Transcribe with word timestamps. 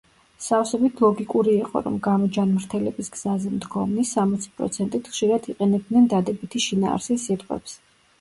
სავსებით 0.43 1.01
ლოგიკური 1.03 1.51
იყო, 1.57 1.81
რომ 1.87 1.99
გამოჯანმრთელების 2.07 3.11
გზაზე 3.17 3.51
მდგომნი, 3.57 4.05
სამოცი 4.13 4.49
პროცენტით 4.63 5.11
ხშირად 5.13 5.51
იყენებდნენ 5.53 6.09
დადებითი 6.15 6.63
შინაარსის 6.65 7.27
სიტყვებს. 7.31 7.77